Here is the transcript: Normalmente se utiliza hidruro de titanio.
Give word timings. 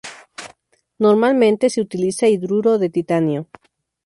Normalmente 0.97 1.69
se 1.69 1.79
utiliza 1.79 2.25
hidruro 2.25 2.79
de 2.79 2.89
titanio. 2.89 3.47